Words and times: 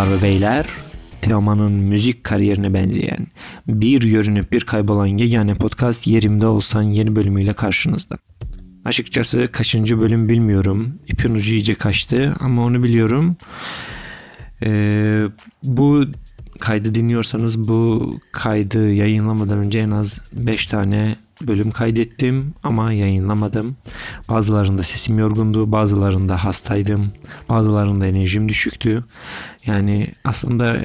Hanımlar 0.00 0.18
ve 0.18 0.22
beyler, 0.22 0.66
Teoman'ın 1.22 1.72
müzik 1.72 2.24
kariyerine 2.24 2.74
benzeyen, 2.74 3.26
bir 3.68 4.00
görünüp 4.00 4.52
bir 4.52 4.60
kaybolan 4.60 5.06
yegane 5.06 5.54
podcast 5.54 6.06
Yerimde 6.06 6.46
Olsan 6.46 6.82
yeni 6.82 7.16
bölümüyle 7.16 7.52
karşınızda. 7.52 8.18
Açıkçası 8.84 9.48
kaçıncı 9.52 10.00
bölüm 10.00 10.28
bilmiyorum. 10.28 10.98
İpin 11.08 11.34
ucu 11.34 11.52
iyice 11.54 11.74
kaçtı 11.74 12.34
ama 12.40 12.64
onu 12.64 12.82
biliyorum. 12.82 13.36
Ee, 14.62 15.24
bu 15.62 16.04
kaydı 16.58 16.94
dinliyorsanız 16.94 17.68
bu 17.68 18.14
kaydı 18.32 18.92
yayınlamadan 18.92 19.58
önce 19.58 19.78
en 19.78 19.90
az 19.90 20.22
5 20.32 20.66
tane 20.66 21.16
bölüm 21.40 21.70
kaydettim 21.70 22.54
ama 22.62 22.92
yayınlamadım. 22.92 23.76
Bazılarında 24.28 24.82
sesim 24.82 25.18
yorgundu, 25.18 25.72
bazılarında 25.72 26.44
hastaydım, 26.44 27.08
bazılarında 27.48 28.06
enerjim 28.06 28.48
düşüktü. 28.48 29.04
Yani 29.66 30.08
aslında 30.24 30.84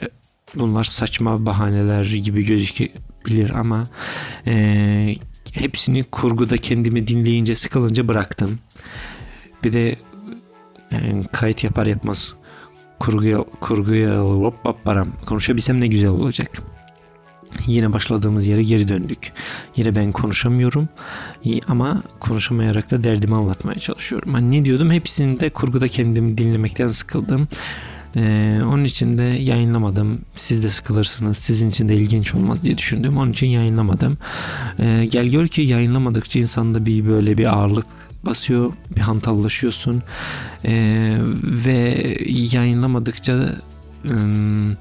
bunlar 0.55 0.83
saçma 0.83 1.45
bahaneler 1.45 2.05
gibi 2.05 2.45
gözükebilir 2.45 3.49
ama 3.49 3.83
e, 4.47 5.15
hepsini 5.53 6.03
kurguda 6.03 6.57
kendimi 6.57 7.07
dinleyince 7.07 7.55
sıkılınca 7.55 8.07
bıraktım. 8.07 8.59
Bir 9.63 9.73
de 9.73 9.95
yani 10.91 11.25
kayıt 11.31 11.63
yapar 11.63 11.85
yapmaz 11.85 12.33
kurguya 12.99 13.43
kurguya 13.59 14.19
hop 14.19 14.65
hop 14.65 14.83
param 14.83 15.11
konuşabilsem 15.25 15.81
ne 15.81 15.87
güzel 15.87 16.09
olacak. 16.09 16.61
Yine 17.67 17.93
başladığımız 17.93 18.47
yere 18.47 18.63
geri 18.63 18.87
döndük. 18.87 19.31
Yine 19.75 19.95
ben 19.95 20.11
konuşamıyorum 20.11 20.89
ama 21.67 22.03
konuşamayarak 22.19 22.91
da 22.91 23.03
derdimi 23.03 23.35
anlatmaya 23.35 23.79
çalışıyorum. 23.79 24.33
Hani 24.33 24.51
ne 24.51 24.65
diyordum? 24.65 24.91
Hepsini 24.91 25.39
de 25.39 25.49
kurguda 25.49 25.87
kendimi 25.87 26.37
dinlemekten 26.37 26.87
sıkıldım. 26.87 27.47
Ee, 28.15 28.61
onun 28.67 28.83
için 28.83 29.17
de 29.17 29.23
yayınlamadım. 29.23 30.21
Siz 30.35 30.63
de 30.63 30.69
sıkılırsınız. 30.69 31.37
Sizin 31.37 31.69
için 31.69 31.89
de 31.89 31.95
ilginç 31.95 32.35
olmaz 32.35 32.63
diye 32.63 32.77
düşündüm. 32.77 33.17
Onun 33.17 33.31
için 33.31 33.47
yayınlamadım. 33.47 34.17
Ee, 34.79 35.05
gel 35.11 35.27
gör 35.27 35.47
ki 35.47 35.61
yayınlamadıkça 35.61 36.39
insanda 36.39 36.85
bir 36.85 37.07
böyle 37.07 37.37
bir 37.37 37.45
ağırlık 37.45 37.85
basıyor. 38.25 38.73
Bir 38.95 39.01
hantallaşıyorsun. 39.01 40.03
Ee, 40.65 41.17
ve 41.43 42.17
yayınlamadıkça 42.25 43.55
ım, 44.09 44.77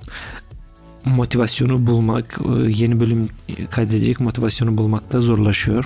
motivasyonu 1.04 1.86
bulmak, 1.86 2.40
yeni 2.68 3.00
bölüm 3.00 3.28
kaydedecek 3.70 4.20
motivasyonu 4.20 4.76
bulmakta 4.76 5.20
zorlaşıyor. 5.20 5.84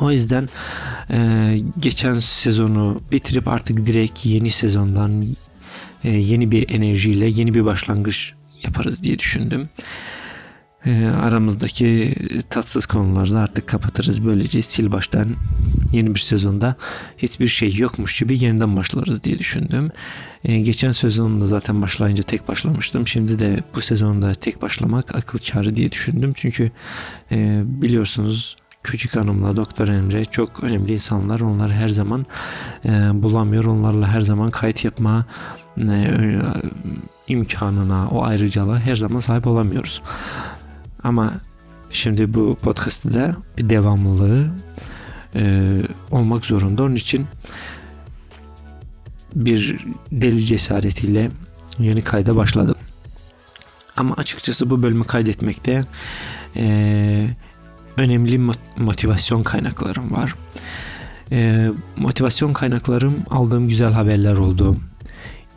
O 0.00 0.10
yüzden 0.10 0.48
e, 1.10 1.58
geçen 1.78 2.14
sezonu 2.14 3.00
bitirip 3.12 3.48
artık 3.48 3.86
direkt 3.86 4.26
yeni 4.26 4.50
sezondan 4.50 5.24
e, 6.04 6.10
yeni 6.10 6.50
bir 6.50 6.70
enerjiyle 6.70 7.26
yeni 7.26 7.54
bir 7.54 7.64
başlangıç 7.64 8.32
yaparız 8.62 9.02
diye 9.02 9.18
düşündüm. 9.18 9.68
E, 10.86 11.06
aramızdaki 11.06 12.14
tatsız 12.50 12.86
konuları 12.86 13.34
da 13.34 13.40
artık 13.40 13.66
kapatırız. 13.66 14.24
Böylece 14.24 14.62
sil 14.70 14.86
baştan 14.92 15.28
yeni 15.92 16.14
bir 16.14 16.20
sezonda 16.20 16.76
hiçbir 17.18 17.46
şey 17.46 17.76
yokmuş 17.76 18.18
gibi 18.18 18.44
yeniden 18.44 18.76
başlarız 18.76 19.22
diye 19.22 19.38
düşündüm. 19.38 19.90
E, 20.44 20.60
geçen 20.60 20.92
sezonda 20.92 21.46
zaten 21.46 21.82
başlayınca 21.82 22.22
tek 22.22 22.48
başlamıştım. 22.48 23.06
Şimdi 23.06 23.38
de 23.38 23.62
bu 23.74 23.80
sezonda 23.80 24.34
tek 24.34 24.62
başlamak 24.62 25.14
akıl 25.14 25.38
kârı 25.38 25.76
diye 25.76 25.92
düşündüm. 25.92 26.32
Çünkü 26.36 26.70
e, 27.30 27.62
biliyorsunuz 27.66 28.56
Küçük 28.82 29.16
Hanım'la 29.16 29.56
Doktor 29.56 29.88
Emre 29.88 30.24
çok 30.24 30.64
önemli 30.64 30.92
insanlar. 30.92 31.40
Onlar 31.40 31.72
her 31.72 31.88
zaman 31.88 32.26
e, 32.84 32.90
bulamıyor. 33.22 33.64
Onlarla 33.64 34.08
her 34.08 34.20
zaman 34.20 34.50
kayıt 34.50 34.84
yapma 34.84 35.26
e, 35.78 36.16
imkanına, 37.28 38.08
o 38.08 38.24
ayrıcalığa 38.24 38.78
her 38.78 38.96
zaman 38.96 39.20
sahip 39.20 39.46
olamıyoruz. 39.46 40.02
Ama 41.04 41.32
şimdi 41.90 42.34
bu 42.34 42.56
podcast'ta 42.62 43.12
da 43.14 43.36
bir 43.56 43.68
devamlılığı 43.68 44.50
e, 45.34 45.82
olmak 46.10 46.44
zorunda. 46.44 46.82
Onun 46.82 46.94
için 46.94 47.26
bir 49.34 49.86
deli 50.12 50.44
cesaretiyle 50.44 51.30
yeni 51.78 52.04
kayda 52.04 52.36
başladım. 52.36 52.76
Ama 53.96 54.14
açıkçası 54.14 54.70
bu 54.70 54.82
bölümü 54.82 55.04
kaydetmekte 55.04 55.84
e, 56.56 57.28
önemli 57.96 58.52
motivasyon 58.78 59.42
kaynaklarım 59.42 60.12
var. 60.12 60.34
E, 61.32 61.68
motivasyon 61.96 62.52
kaynaklarım 62.52 63.14
aldığım 63.30 63.68
güzel 63.68 63.92
haberler 63.92 64.34
oldu. 64.34 64.76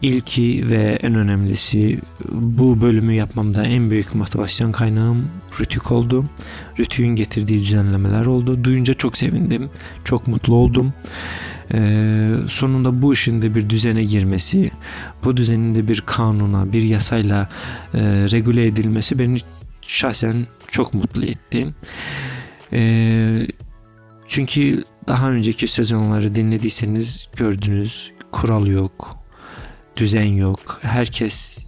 İlki 0.01 0.69
ve 0.69 0.99
en 1.01 1.15
önemlisi 1.15 1.99
bu 2.31 2.81
bölümü 2.81 3.13
yapmamda 3.13 3.63
en 3.63 3.89
büyük 3.89 4.15
motivasyon 4.15 4.71
kaynağım 4.71 5.29
Rütük 5.59 5.91
oldu. 5.91 6.25
Rütük'ün 6.79 7.15
getirdiği 7.15 7.59
düzenlemeler 7.59 8.25
oldu. 8.25 8.63
Duyunca 8.63 8.93
çok 8.93 9.17
sevindim. 9.17 9.69
Çok 10.03 10.27
mutlu 10.27 10.55
oldum. 10.55 10.93
Ee, 11.73 12.31
sonunda 12.47 13.01
bu 13.01 13.13
işin 13.13 13.41
de 13.41 13.55
bir 13.55 13.69
düzene 13.69 14.03
girmesi, 14.03 14.71
bu 15.23 15.37
düzenin 15.37 15.75
de 15.75 15.87
bir 15.87 16.01
kanuna, 16.05 16.73
bir 16.73 16.81
yasayla 16.81 17.49
e, 17.93 17.99
regüle 18.03 18.67
edilmesi 18.67 19.19
beni 19.19 19.37
şahsen 19.81 20.35
çok 20.67 20.93
mutlu 20.93 21.25
etti. 21.25 21.67
Ee, 22.73 23.47
çünkü 24.27 24.83
daha 25.07 25.31
önceki 25.31 25.67
sezonları 25.67 26.35
dinlediyseniz 26.35 27.29
gördünüz 27.37 28.11
kural 28.31 28.67
yok, 28.67 29.17
düzen 29.97 30.33
yok. 30.33 30.79
Herkes 30.81 31.65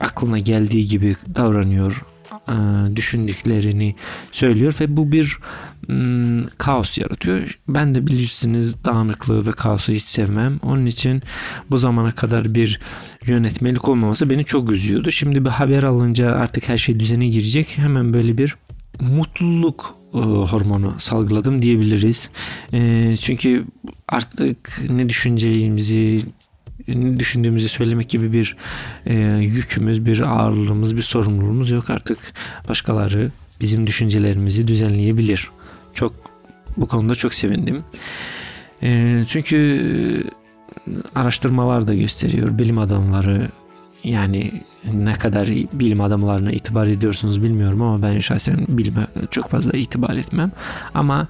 aklına 0.00 0.38
geldiği 0.38 0.88
gibi 0.88 1.16
davranıyor, 1.34 2.02
e, 2.48 2.54
düşündüklerini 2.96 3.94
söylüyor 4.32 4.76
ve 4.80 4.96
bu 4.96 5.12
bir 5.12 5.38
kaos 6.58 6.98
yaratıyor. 6.98 7.58
Ben 7.68 7.94
de 7.94 8.06
bilirsiniz 8.06 8.84
dağınıklığı 8.84 9.46
ve 9.46 9.52
kaosu 9.52 9.92
hiç 9.92 10.02
sevmem. 10.02 10.58
Onun 10.62 10.86
için 10.86 11.22
bu 11.70 11.78
zamana 11.78 12.12
kadar 12.12 12.54
bir 12.54 12.80
yönetmelik 13.26 13.88
olmaması 13.88 14.30
beni 14.30 14.44
çok 14.44 14.70
üzüyordu. 14.70 15.10
Şimdi 15.10 15.44
bir 15.44 15.50
haber 15.50 15.82
alınca 15.82 16.34
artık 16.34 16.68
her 16.68 16.78
şey 16.78 17.00
düzene 17.00 17.28
girecek. 17.28 17.78
Hemen 17.78 18.12
böyle 18.12 18.38
bir 18.38 18.56
mutluluk 19.00 19.94
e, 20.14 20.18
hormonu 20.18 20.94
salgıladım 20.98 21.62
diyebiliriz. 21.62 22.30
E, 22.72 23.16
çünkü 23.16 23.64
artık 24.08 24.80
ne 24.90 25.08
düşüneceğimizi 25.08 26.14
ne 26.14 26.22
düşündüğümüzü 27.18 27.68
söylemek 27.68 28.08
gibi 28.08 28.32
bir 28.32 28.56
e, 29.06 29.14
yükümüz, 29.40 30.06
bir 30.06 30.20
ağırlığımız, 30.20 30.96
bir 30.96 31.02
sorumluluğumuz 31.02 31.70
yok. 31.70 31.90
Artık 31.90 32.18
başkaları 32.68 33.30
bizim 33.60 33.86
düşüncelerimizi 33.86 34.68
düzenleyebilir. 34.68 35.50
Çok 35.94 36.12
bu 36.76 36.86
konuda 36.86 37.14
çok 37.14 37.34
sevindim. 37.34 37.84
E, 38.82 39.22
çünkü 39.28 40.24
araştırmalar 41.14 41.86
da 41.86 41.94
gösteriyor 41.94 42.58
bilim 42.58 42.78
adamları 42.78 43.48
yani 44.04 44.62
ne 44.92 45.12
kadar 45.12 45.48
bilim 45.72 46.00
adamlarına 46.00 46.50
itibar 46.50 46.86
ediyorsunuz 46.86 47.42
bilmiyorum 47.42 47.82
ama 47.82 48.02
ben 48.02 48.18
şahsen 48.18 48.66
bilime 48.68 49.06
çok 49.30 49.48
fazla 49.48 49.72
itibar 49.72 50.16
etmem. 50.16 50.52
Ama 50.94 51.28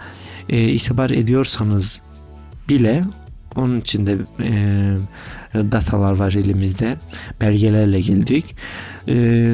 e, 0.48 0.68
itibar 0.68 1.10
ediyorsanız 1.10 2.02
bile 2.68 3.04
onun 3.56 3.80
içinde 3.80 4.18
e, 4.40 4.52
datalar 5.54 6.16
var 6.16 6.32
elimizde. 6.32 6.96
Belgelerle 7.40 8.00
geldik. 8.00 8.56
E, 9.08 9.46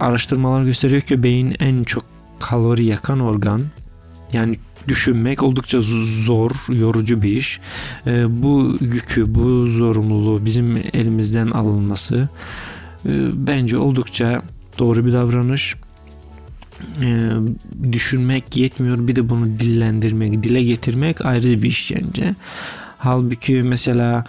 araştırmalar 0.00 0.64
gösteriyor 0.64 1.02
ki 1.02 1.22
beyin 1.22 1.56
en 1.58 1.84
çok 1.84 2.04
kalori 2.40 2.84
yakan 2.84 3.20
organ. 3.20 3.64
Yani 4.32 4.56
düşünmek 4.88 5.42
oldukça 5.42 5.80
zor, 6.24 6.50
yorucu 6.68 7.22
bir 7.22 7.36
iş. 7.36 7.60
E, 8.06 8.42
bu 8.42 8.76
yükü, 8.80 9.34
bu 9.34 9.68
zorunluluğu 9.68 10.44
bizim 10.44 10.76
elimizden 10.92 11.46
alınması 11.46 12.28
e, 13.06 13.10
bence 13.34 13.78
oldukça 13.78 14.42
doğru 14.78 15.06
bir 15.06 15.12
davranış. 15.12 15.76
E, 17.02 17.30
düşünmek 17.92 18.56
yetmiyor 18.56 19.08
bir 19.08 19.16
de 19.16 19.28
bunu 19.28 19.46
dillendirmek, 19.46 20.42
dile 20.42 20.62
getirmek 20.62 21.26
ayrı 21.26 21.62
bir 21.62 21.68
iş 21.68 21.92
bence. 21.94 22.34
Halbuki 23.00 23.62
mesela 23.62 24.24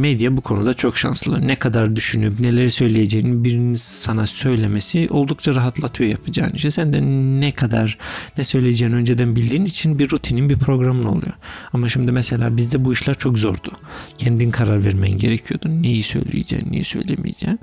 medya 0.00 0.36
bu 0.36 0.40
konuda 0.40 0.74
çok 0.74 0.98
şanslı. 0.98 1.46
Ne 1.46 1.54
kadar 1.54 1.96
düşünüp 1.96 2.40
neleri 2.40 2.70
söyleyeceğini 2.70 3.44
birinin 3.44 3.74
sana 3.74 4.26
söylemesi 4.26 5.08
oldukça 5.10 5.54
rahatlatıyor 5.54 6.10
yapacağın 6.10 6.52
işi. 6.52 6.70
Sen 6.70 6.92
de 6.92 7.00
ne 7.40 7.52
kadar 7.52 7.98
ne 8.38 8.44
söyleyeceğini 8.44 8.94
önceden 8.94 9.36
bildiğin 9.36 9.64
için 9.64 9.98
bir 9.98 10.10
rutinin 10.10 10.48
bir 10.48 10.58
programın 10.58 11.04
oluyor. 11.04 11.32
Ama 11.72 11.88
şimdi 11.88 12.12
mesela 12.12 12.56
bizde 12.56 12.84
bu 12.84 12.92
işler 12.92 13.14
çok 13.14 13.38
zordu. 13.38 13.72
Kendin 14.18 14.50
karar 14.50 14.84
vermen 14.84 15.10
gerekiyordu. 15.10 15.68
Neyi 15.68 16.02
söyleyeceksin, 16.02 16.72
neyi 16.72 16.84
söylemeyeceksin. 16.84 17.60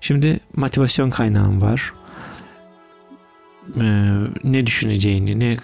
Şimdi 0.00 0.40
motivasyon 0.56 1.10
kaynağın 1.10 1.60
var 1.60 1.92
e, 3.80 4.14
ne 4.44 4.66
düşüneceğini, 4.66 5.40
ne 5.40 5.46
e, 5.46 5.56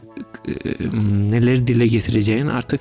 neleri 1.30 1.66
dile 1.66 1.86
getireceğini 1.86 2.52
artık 2.52 2.80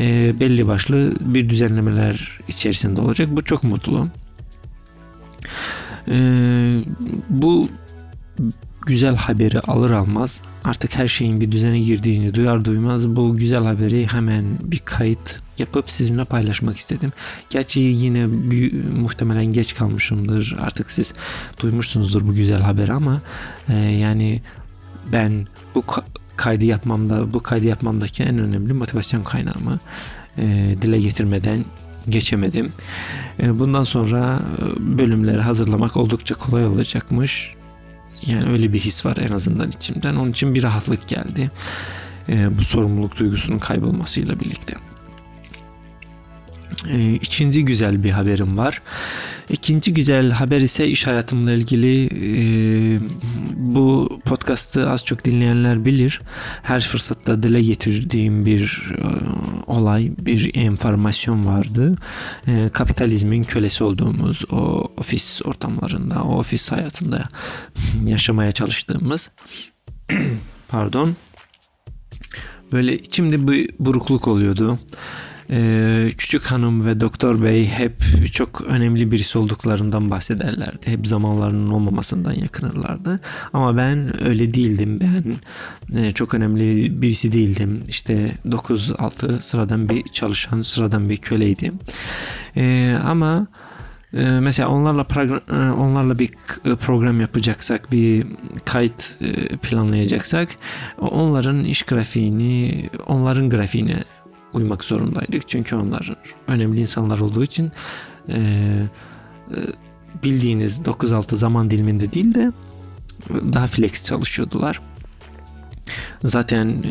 e, 0.00 0.40
belli 0.40 0.66
başlı 0.66 1.12
bir 1.20 1.48
düzenlemeler 1.48 2.38
içerisinde 2.48 3.00
olacak. 3.00 3.28
Bu 3.30 3.44
çok 3.44 3.64
mutlu. 3.64 4.08
Ee, 6.08 6.78
bu 7.30 7.68
güzel 8.86 9.16
haberi 9.16 9.60
alır 9.60 9.90
almaz 9.90 10.42
artık 10.64 10.96
her 10.98 11.08
şeyin 11.08 11.40
bir 11.40 11.52
düzene 11.52 11.80
girdiğini 11.80 12.34
duyar 12.34 12.64
duymaz 12.64 13.16
bu 13.16 13.36
güzel 13.36 13.64
haberi 13.64 14.06
hemen 14.06 14.44
bir 14.62 14.78
kayıt 14.78 15.40
yapıp 15.60 15.90
sizinle 15.90 16.24
paylaşmak 16.24 16.76
istedim. 16.76 17.12
Gerçi 17.50 17.80
yine 17.80 18.26
muhtemelen 19.00 19.46
geç 19.46 19.74
kalmışımdır. 19.74 20.56
Artık 20.60 20.90
siz 20.90 21.14
duymuşsunuzdur 21.62 22.26
bu 22.26 22.34
güzel 22.34 22.60
haberi 22.60 22.92
ama 22.92 23.20
e, 23.68 23.74
yani 23.74 24.40
ben 25.12 25.46
bu 25.74 25.84
kaydı 26.36 26.64
yapmamda 26.64 27.32
bu 27.32 27.42
kaydı 27.42 27.66
yapmamdaki 27.66 28.22
en 28.22 28.38
önemli 28.38 28.72
motivasyon 28.72 29.24
kaynağımı 29.24 29.78
e, 30.38 30.76
dile 30.82 31.00
getirmeden 31.00 31.64
geçemedim. 32.08 32.72
E, 33.40 33.58
bundan 33.58 33.82
sonra 33.82 34.42
e, 34.58 34.98
bölümleri 34.98 35.42
hazırlamak 35.42 35.96
oldukça 35.96 36.34
kolay 36.34 36.66
olacakmış. 36.66 37.54
Yani 38.26 38.50
öyle 38.50 38.72
bir 38.72 38.80
his 38.80 39.06
var 39.06 39.16
en 39.16 39.34
azından 39.34 39.68
içimden. 39.68 40.16
Onun 40.16 40.30
için 40.30 40.54
bir 40.54 40.62
rahatlık 40.62 41.08
geldi. 41.08 41.50
E, 42.28 42.58
bu 42.58 42.64
sorumluluk 42.64 43.18
duygusunun 43.18 43.58
kaybolmasıyla 43.58 44.40
birlikte. 44.40 44.74
E, 46.90 47.12
ikinci 47.14 47.64
güzel 47.64 48.04
bir 48.04 48.10
haberim 48.10 48.58
var. 48.58 48.82
İkinci 49.50 49.94
güzel 49.94 50.30
haber 50.30 50.60
ise 50.60 50.88
iş 50.88 51.06
hayatımla 51.06 51.52
ilgili. 51.52 52.06
E, 52.06 53.00
bu 53.56 54.18
podcast'ı 54.24 54.90
az 54.90 55.04
çok 55.04 55.24
dinleyenler 55.24 55.84
bilir. 55.84 56.20
Her 56.62 56.80
fırsatta 56.80 57.42
dile 57.42 57.62
getirdiğim 57.62 58.46
bir 58.46 58.92
e, 58.98 59.06
olay, 59.66 60.12
bir 60.20 60.54
enformasyon 60.54 61.46
vardı. 61.46 61.96
E, 62.46 62.68
kapitalizmin 62.72 63.44
kölesi 63.44 63.84
olduğumuz 63.84 64.44
o 64.50 64.92
ofis 64.96 65.40
ortamlarında, 65.44 66.22
o 66.22 66.38
ofis 66.38 66.72
hayatında 66.72 67.28
yaşamaya 68.06 68.52
çalıştığımız 68.52 69.30
pardon 70.68 71.16
böyle 72.72 72.98
içimde 72.98 73.48
bir 73.48 73.70
burukluk 73.78 74.28
oluyordu. 74.28 74.78
Ee, 75.50 76.10
küçük 76.18 76.46
hanım 76.46 76.86
ve 76.86 77.00
doktor 77.00 77.42
bey 77.42 77.68
hep 77.68 77.92
çok 78.32 78.60
önemli 78.60 79.12
birisi 79.12 79.38
olduklarından 79.38 80.10
bahsederlerdi. 80.10 80.86
Hep 80.86 81.06
zamanlarının 81.06 81.70
olmamasından 81.70 82.32
yakınırlardı. 82.32 83.20
Ama 83.52 83.76
ben 83.76 84.26
öyle 84.26 84.54
değildim. 84.54 85.00
Ben 85.00 85.34
e, 86.02 86.12
çok 86.12 86.34
önemli 86.34 87.02
birisi 87.02 87.32
değildim. 87.32 87.80
İşte 87.88 88.32
9-6 88.46 89.40
sıradan 89.40 89.88
bir 89.88 90.02
çalışan, 90.12 90.62
sıradan 90.62 91.08
bir 91.08 91.16
köleydim. 91.16 91.78
Ee, 92.56 92.98
ama 93.04 93.46
e, 94.14 94.22
mesela 94.22 94.68
onlarla 94.68 95.06
e, 95.50 95.70
onlarla 95.70 96.18
bir 96.18 96.30
program 96.80 97.20
yapacaksak, 97.20 97.92
bir 97.92 98.26
kayıt 98.64 99.18
planlayacaksak 99.62 100.48
onların 100.98 101.64
iş 101.64 101.82
grafiğini, 101.82 102.84
onların 103.06 103.50
grafiğine 103.50 104.04
uymak 104.56 104.84
zorundaydık. 104.84 105.48
Çünkü 105.48 105.76
onlar 105.76 106.14
önemli 106.46 106.80
insanlar 106.80 107.18
olduğu 107.18 107.44
için 107.44 107.72
e, 108.28 108.38
e, 108.38 109.58
bildiğiniz 110.22 110.80
9-6 110.80 111.36
zaman 111.36 111.70
diliminde 111.70 112.12
değil 112.12 112.34
de 112.34 112.52
daha 113.52 113.66
flex 113.66 114.04
çalışıyordular. 114.04 114.80
Zaten 116.24 116.84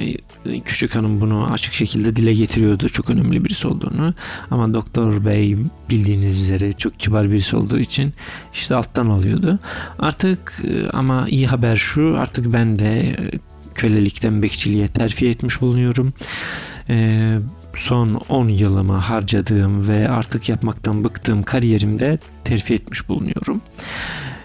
e, 0.45 0.59
küçük 0.59 0.95
hanım 0.95 1.21
bunu 1.21 1.51
açık 1.51 1.73
şekilde 1.73 2.15
dile 2.15 2.33
getiriyordu 2.33 2.89
çok 2.89 3.09
önemli 3.09 3.45
birisi 3.45 3.67
olduğunu. 3.67 4.13
Ama 4.51 4.73
doktor 4.73 5.25
bey 5.25 5.57
bildiğiniz 5.89 6.41
üzere 6.41 6.73
çok 6.73 6.99
kibar 6.99 7.31
birisi 7.31 7.55
olduğu 7.55 7.79
için 7.79 8.13
işte 8.53 8.75
alttan 8.75 9.09
alıyordu. 9.09 9.59
Artık 9.99 10.63
e, 10.63 10.89
ama 10.89 11.25
iyi 11.29 11.47
haber 11.47 11.75
şu 11.75 12.15
artık 12.17 12.53
ben 12.53 12.79
de 12.79 13.15
kölelikten 13.75 14.41
bekçiliğe 14.41 14.87
terfi 14.87 15.29
etmiş 15.29 15.61
bulunuyorum 15.61 16.13
e, 16.89 17.37
son 17.75 18.13
10 18.29 18.47
yılımı 18.47 18.97
harcadığım 18.97 19.87
ve 19.87 20.09
artık 20.09 20.49
yapmaktan 20.49 21.03
bıktığım 21.03 21.43
kariyerimde 21.43 22.19
terfi 22.43 22.73
etmiş 22.73 23.09
bulunuyorum. 23.09 23.61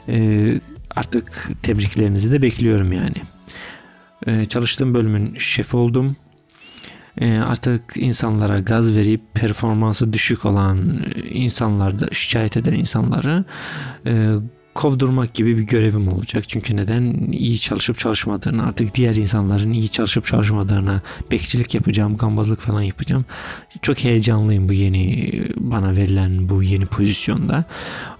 E, 0.08 0.52
artık 0.96 1.50
tebriklerinizi 1.62 2.32
de 2.32 2.42
bekliyorum 2.42 2.92
yani. 2.92 3.16
E, 4.26 4.44
çalıştığım 4.44 4.94
bölümün 4.94 5.34
şefi 5.38 5.76
oldum. 5.76 6.16
E, 7.18 7.38
artık 7.38 7.82
insanlara 7.96 8.58
gaz 8.58 8.96
verip 8.96 9.20
performansı 9.34 10.12
düşük 10.12 10.44
olan 10.44 11.04
insanlarda 11.30 12.08
şikayet 12.12 12.56
eden 12.56 12.72
insanları 12.72 13.44
e, 14.06 14.34
kovdurmak 14.74 15.34
gibi 15.34 15.58
bir 15.58 15.62
görevim 15.62 16.08
olacak. 16.08 16.44
Çünkü 16.48 16.76
neden? 16.76 17.02
iyi 17.32 17.58
çalışıp 17.58 17.98
çalışmadığını, 17.98 18.66
artık 18.66 18.94
diğer 18.94 19.14
insanların 19.14 19.72
iyi 19.72 19.88
çalışıp 19.88 20.24
çalışmadığına 20.24 21.02
bekçilik 21.30 21.74
yapacağım, 21.74 22.16
gambazlık 22.16 22.60
falan 22.60 22.82
yapacağım. 22.82 23.24
Çok 23.82 23.98
heyecanlıyım 23.98 24.68
bu 24.68 24.72
yeni 24.72 25.32
bana 25.56 25.96
verilen 25.96 26.48
bu 26.48 26.62
yeni 26.62 26.86
pozisyonda. 26.86 27.64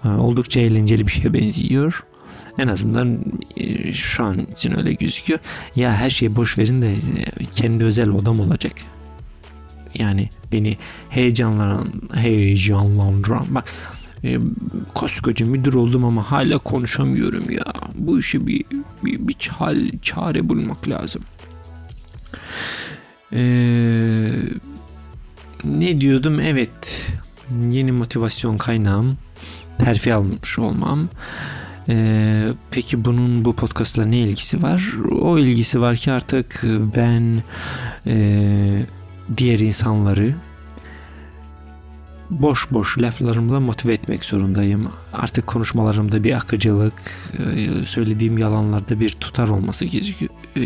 Ee, 0.05 0.07
oldukça 0.07 0.59
eğlenceli 0.59 1.07
bir 1.07 1.11
şeye 1.11 1.33
benziyor. 1.33 2.03
En 2.57 2.67
azından 2.67 3.19
e, 3.57 3.91
şu 3.91 4.23
an 4.23 4.39
için 4.39 4.77
öyle 4.77 4.93
gözüküyor. 4.93 5.39
Ya 5.75 5.93
her 5.93 6.09
şeyi 6.09 6.35
boş 6.35 6.57
verin 6.57 6.81
de 6.81 6.95
kendi 7.51 7.83
özel 7.83 8.09
odam 8.09 8.39
olacak. 8.39 8.73
Yani 9.93 10.29
beni 10.51 10.77
heyecanlandıran, 11.09 11.91
heyecanlandıran. 12.13 13.45
Bak 13.49 13.73
e, 14.23 14.39
koskoca 14.95 15.45
müdür 15.45 15.73
oldum 15.73 16.05
ama 16.05 16.31
hala 16.31 16.57
konuşamıyorum 16.57 17.51
ya. 17.51 17.63
Bu 17.95 18.19
işe 18.19 18.47
bir, 18.47 18.65
bir, 19.03 19.27
bir 19.27 19.49
hal, 19.57 19.89
çare 20.01 20.49
bulmak 20.49 20.89
lazım. 20.89 21.21
Ee, 23.33 24.31
ne 25.63 26.01
diyordum? 26.01 26.39
Evet. 26.39 27.07
Yeni 27.69 27.91
motivasyon 27.91 28.57
kaynağım. 28.57 29.17
Terfi 29.77 30.13
almış 30.13 30.59
olmam. 30.59 31.09
Ee, 31.89 32.47
peki 32.71 33.05
bunun 33.05 33.45
bu 33.45 33.55
podcastla 33.55 34.05
ne 34.05 34.19
ilgisi 34.19 34.63
var? 34.63 34.93
O 35.21 35.39
ilgisi 35.39 35.81
var 35.81 35.95
ki 35.95 36.11
artık 36.11 36.63
ben 36.95 37.43
e, 38.07 38.85
diğer 39.37 39.59
insanları 39.59 40.35
boş 42.31 42.71
boş 42.71 42.99
laflarımla 42.99 43.59
motive 43.59 43.93
etmek 43.93 44.25
zorundayım. 44.25 44.89
Artık 45.13 45.47
konuşmalarımda 45.47 46.23
bir 46.23 46.33
akıcılık, 46.33 46.93
e, 47.39 47.83
söylediğim 47.85 48.37
yalanlarda 48.37 48.99
bir 48.99 49.09
tutar 49.09 49.47
olması 49.47 49.85
e, 49.85 49.89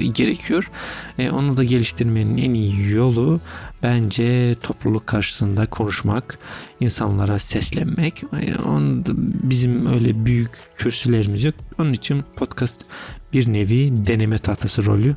gerekiyor. 0.07 0.72
E, 1.19 1.29
onu 1.29 1.57
da 1.57 1.63
geliştirmenin 1.63 2.38
en 2.38 2.53
iyi 2.53 2.91
yolu 2.91 3.39
bence 3.84 4.55
topluluk 4.63 5.07
karşısında 5.07 5.65
konuşmak, 5.65 6.38
insanlara 6.79 7.39
seslenmek. 7.39 8.24
Onun 8.65 9.05
bizim 9.43 9.93
öyle 9.93 10.25
büyük 10.25 10.51
kürsülerimiz 10.75 11.43
yok. 11.43 11.55
Onun 11.79 11.93
için 11.93 12.24
podcast 12.38 12.86
bir 13.34 13.53
nevi 13.53 14.07
deneme 14.07 14.38
tahtası 14.38 14.86
rolü 14.86 15.15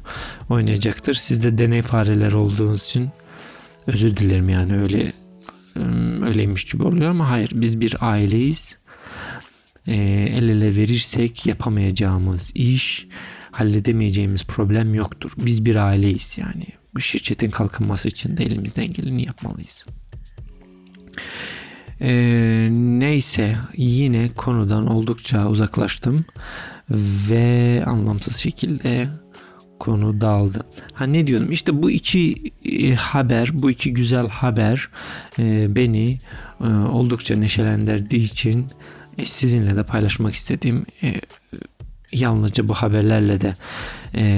oynayacaktır. 0.49 1.15
Siz 1.15 1.43
de 1.43 1.59
deney 1.59 1.83
fareler 1.83 2.33
olduğunuz 2.33 2.85
için 2.85 3.11
özür 3.87 4.17
dilerim 4.17 4.49
yani 4.49 4.79
öyle 4.83 5.13
öyleymiş 6.23 6.65
gibi 6.65 6.83
oluyor 6.83 7.11
ama 7.11 7.31
hayır 7.31 7.51
biz 7.55 7.81
bir 7.81 7.97
aileyiz. 8.01 8.79
E, 9.87 9.95
el 10.37 10.49
ele 10.49 10.77
verirsek 10.77 11.47
yapamayacağımız 11.47 12.53
iş, 12.55 13.07
halledemeyeceğimiz 13.51 14.45
problem 14.45 14.95
yoktur. 14.95 15.33
Biz 15.39 15.65
bir 15.65 15.77
aileyiz 15.77 16.39
yani. 16.39 16.67
Bu 16.95 17.01
şirketin 17.01 17.51
kalkınması 17.51 18.09
için 18.09 18.37
de 18.37 18.45
elimizden 18.45 18.93
geleni 18.93 19.27
yapmalıyız. 19.27 19.87
E, 22.01 22.11
neyse 22.73 23.57
yine 23.77 24.29
konudan 24.37 24.87
oldukça 24.87 25.49
uzaklaştım 25.49 26.25
ve 26.91 27.83
anlamsız 27.87 28.37
şekilde 28.37 29.09
konu 29.79 30.21
dağıldı. 30.21 30.61
Ha 30.93 31.05
ne 31.05 31.27
diyordum? 31.27 31.53
İşte 31.53 31.83
bu 31.83 31.91
iki 31.91 32.53
e, 32.65 32.95
haber, 32.95 33.51
bu 33.53 33.71
iki 33.71 33.93
güzel 33.93 34.29
haber 34.29 34.89
e, 35.39 35.75
beni 35.77 36.19
e, 36.61 36.67
oldukça 36.69 37.37
neşelendirdiği 37.37 38.25
için 38.25 38.67
sizinle 39.25 39.77
de 39.77 39.83
paylaşmak 39.83 40.35
istediğim 40.35 40.87
yalnızca 42.13 42.69
bu 42.69 42.75
haberlerle 42.75 43.41
de 43.41 43.55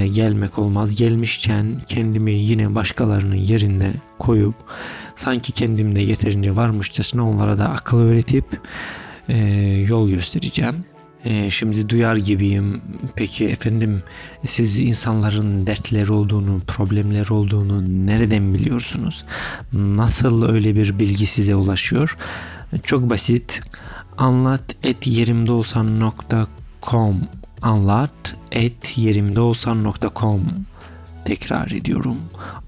gelmek 0.07 0.59
olmaz. 0.59 0.95
Gelmişken 0.95 1.81
kendimi 1.87 2.39
yine 2.39 2.75
başkalarının 2.75 3.35
yerinde 3.35 3.93
koyup 4.19 4.55
sanki 5.15 5.51
kendimde 5.51 6.01
yeterince 6.01 6.55
varmışçasına 6.55 7.29
onlara 7.29 7.57
da 7.57 7.69
akıl 7.69 7.99
öğretip 7.99 8.45
yol 9.89 10.09
göstereceğim. 10.09 10.85
E, 11.25 11.49
şimdi 11.49 11.89
duyar 11.89 12.15
gibiyim. 12.15 12.81
Peki 13.15 13.45
efendim 13.45 14.03
siz 14.45 14.79
insanların 14.79 15.65
dertleri 15.65 16.11
olduğunu, 16.11 16.59
problemleri 16.67 17.33
olduğunu 17.33 18.07
nereden 18.07 18.53
biliyorsunuz? 18.53 19.25
Nasıl 19.73 20.47
öyle 20.47 20.75
bir 20.75 20.99
bilgi 20.99 21.25
size 21.25 21.55
ulaşıyor? 21.55 22.17
Çok 22.83 23.09
basit. 23.09 23.61
anlat 24.17 24.75
et 24.83 25.07
yerimde 25.07 25.51
olsan.com 25.51 27.21
anlat 27.61 28.35
et 28.51 28.97
yerimde 28.97 29.41
olsan.com 29.41 30.41
tekrar 31.25 31.71
ediyorum 31.71 32.17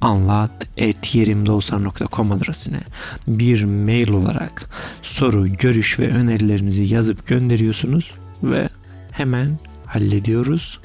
anlat 0.01 0.67
et 0.77 1.15
yerimde 1.15 1.51
olsan.com 1.51 2.31
adresine 2.31 2.79
bir 3.27 3.63
mail 3.63 4.09
olarak 4.09 4.69
soru, 5.01 5.47
görüş 5.47 5.99
ve 5.99 6.07
önerilerinizi 6.07 6.93
yazıp 6.93 7.27
gönderiyorsunuz 7.27 8.11
ve 8.43 8.69
hemen 9.11 9.49
hallediyoruz. 9.85 10.79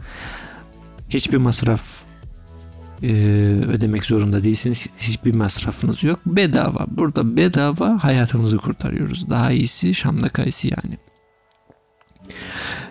Hiçbir 1.09 1.39
masraf 1.39 1.83
e, 3.03 3.13
ödemek 3.69 4.05
zorunda 4.05 4.43
değilsiniz. 4.45 4.87
Hiçbir 4.99 5.35
masrafınız 5.35 6.05
yok. 6.05 6.21
Bedava. 6.27 6.87
Burada 6.91 7.37
bedava 7.37 8.05
hayatınızı 8.05 8.57
kurtarıyoruz. 8.57 9.31
Daha 9.31 9.53
iyisi 9.53 9.95
Şam'da 9.95 10.29
kayısı 10.29 10.69
yani. 10.69 10.99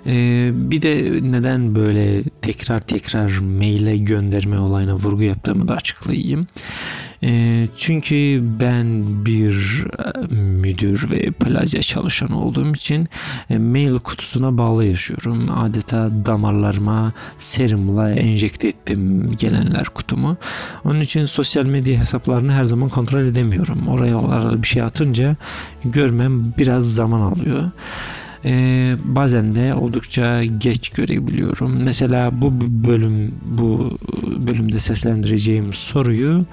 Ee, 0.06 0.52
bir 0.54 0.82
de 0.82 1.20
neden 1.22 1.76
böyle 1.76 2.24
tekrar 2.42 2.80
tekrar 2.80 3.38
maile 3.40 3.98
gönderme 3.98 4.60
olayına 4.60 4.96
vurgu 4.96 5.24
yaptığımı 5.24 5.68
da 5.68 5.76
açıklayayım. 5.76 6.48
Ee, 7.24 7.68
çünkü 7.78 8.44
ben 8.60 9.04
bir 9.26 9.86
e, 10.00 10.36
müdür 10.36 11.12
ve 11.12 11.32
plazya 11.32 11.82
çalışanı 11.82 12.40
olduğum 12.42 12.74
için 12.74 13.08
e, 13.50 13.58
mail 13.58 14.00
kutusuna 14.00 14.58
bağlı 14.58 14.86
yaşıyorum. 14.86 15.50
Adeta 15.60 16.10
damarlarıma 16.26 17.14
serumla 17.38 18.12
enjekte 18.12 18.68
ettim 18.68 19.32
gelenler 19.40 19.86
kutumu. 19.86 20.38
Onun 20.86 21.00
için 21.00 21.26
sosyal 21.26 21.66
medya 21.66 22.00
hesaplarını 22.00 22.52
her 22.54 22.64
zaman 22.64 22.90
kontrol 22.90 23.26
edemiyorum. 23.26 23.88
Oraya 23.88 24.18
bir 24.64 24.68
şey 24.68 24.82
atınca 24.82 25.36
görmem 25.86 26.44
biraz 26.58 26.94
zaman 26.94 27.20
alıyor. 27.22 27.72
Ee, 28.46 28.96
bazen 29.06 29.56
de 29.56 29.74
oldukça 29.74 30.44
geç 30.44 30.90
görebiliyorum. 30.90 31.84
Mesela 31.84 32.42
bu 32.42 32.52
bölüm 32.62 33.36
bu 33.46 33.90
bölümde 34.48 34.80
seslendireceğim 34.80 35.74
soruyu 35.74 36.46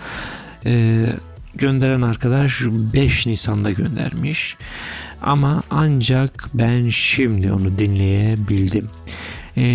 e, 0.67 1.07
gönderen 1.55 2.03
arkadaş 2.03 2.63
5 2.67 3.27
Nisan'da 3.27 3.71
göndermiş. 3.71 4.57
Ama 5.23 5.63
ancak 5.71 6.49
ben 6.55 6.89
şimdi 6.89 7.53
onu 7.53 7.79
dinleyebildim. 7.79 8.89
E, 9.57 9.67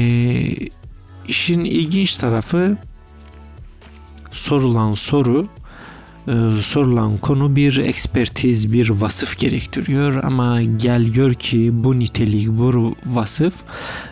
işin 1.27 1.65
ilginç 1.65 2.15
tarafı 2.15 2.77
sorulan 4.31 4.93
soru 4.93 5.47
sorulan 6.61 7.17
konu 7.17 7.55
bir 7.55 7.77
ekspertiz, 7.77 8.73
bir 8.73 8.89
vasıf 8.89 9.39
gerektiriyor 9.39 10.23
ama 10.23 10.61
gel 10.61 11.03
gör 11.03 11.33
ki 11.33 11.69
bu 11.73 11.99
nitelik, 11.99 12.47
bu 12.49 12.95
vasıf 13.05 13.53